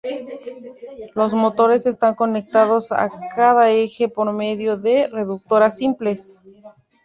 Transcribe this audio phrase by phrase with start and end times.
[1.13, 6.41] Los motores están conectados a cada eje por medio de reductoras simples.